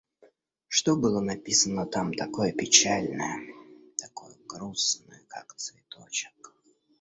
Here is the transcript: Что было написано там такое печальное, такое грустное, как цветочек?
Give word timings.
Что 0.67 0.95
было 0.95 1.21
написано 1.21 1.85
там 1.85 2.11
такое 2.15 2.53
печальное, 2.53 3.39
такое 3.99 4.35
грустное, 4.47 5.21
как 5.27 5.53
цветочек? 5.53 6.55